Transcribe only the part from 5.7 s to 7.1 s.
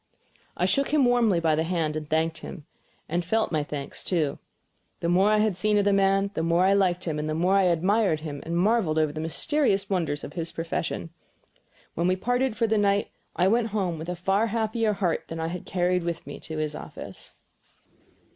of the man the more I liked